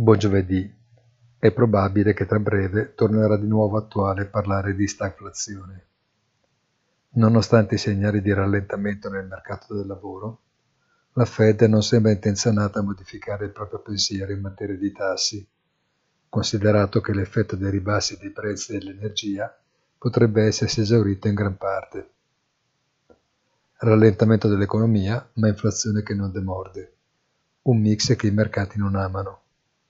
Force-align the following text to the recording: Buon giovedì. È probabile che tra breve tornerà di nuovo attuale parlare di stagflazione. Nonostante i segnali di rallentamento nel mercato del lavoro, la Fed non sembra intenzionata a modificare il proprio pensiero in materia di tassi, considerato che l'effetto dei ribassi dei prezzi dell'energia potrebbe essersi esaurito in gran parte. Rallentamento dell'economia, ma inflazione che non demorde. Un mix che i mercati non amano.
Buon 0.00 0.16
giovedì. 0.16 0.74
È 1.38 1.52
probabile 1.52 2.14
che 2.14 2.24
tra 2.24 2.38
breve 2.38 2.94
tornerà 2.94 3.36
di 3.36 3.46
nuovo 3.46 3.76
attuale 3.76 4.24
parlare 4.24 4.74
di 4.74 4.86
stagflazione. 4.86 5.86
Nonostante 7.10 7.74
i 7.74 7.78
segnali 7.78 8.22
di 8.22 8.32
rallentamento 8.32 9.10
nel 9.10 9.26
mercato 9.26 9.74
del 9.74 9.86
lavoro, 9.86 10.40
la 11.12 11.26
Fed 11.26 11.60
non 11.64 11.82
sembra 11.82 12.12
intenzionata 12.12 12.78
a 12.78 12.82
modificare 12.82 13.44
il 13.44 13.50
proprio 13.50 13.80
pensiero 13.80 14.32
in 14.32 14.40
materia 14.40 14.78
di 14.78 14.90
tassi, 14.90 15.46
considerato 16.30 17.02
che 17.02 17.12
l'effetto 17.12 17.54
dei 17.54 17.70
ribassi 17.70 18.16
dei 18.16 18.30
prezzi 18.30 18.72
dell'energia 18.72 19.54
potrebbe 19.98 20.44
essersi 20.44 20.80
esaurito 20.80 21.28
in 21.28 21.34
gran 21.34 21.58
parte. 21.58 22.10
Rallentamento 23.76 24.48
dell'economia, 24.48 25.28
ma 25.34 25.48
inflazione 25.48 26.02
che 26.02 26.14
non 26.14 26.32
demorde. 26.32 26.94
Un 27.64 27.78
mix 27.78 28.16
che 28.16 28.28
i 28.28 28.32
mercati 28.32 28.78
non 28.78 28.94
amano. 28.94 29.42